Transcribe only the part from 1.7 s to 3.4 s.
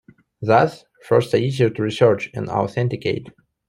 research and authenticate.